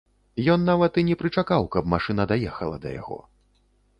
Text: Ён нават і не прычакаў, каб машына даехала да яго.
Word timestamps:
Ён 0.53 0.63
нават 0.69 0.93
і 1.01 1.03
не 1.09 1.17
прычакаў, 1.19 1.67
каб 1.77 1.91
машына 1.93 2.27
даехала 2.31 2.75
да 2.87 2.97
яго. 3.01 3.21